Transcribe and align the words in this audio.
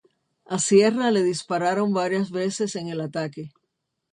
A 0.55 0.57
Sierra 0.67 1.11
le 1.11 1.21
dispararon 1.21 1.93
varias 1.93 2.31
veces 2.31 2.75
en 2.75 2.87
el 2.87 3.01
ataque. 3.01 3.51